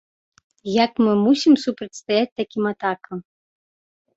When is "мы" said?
1.07-1.13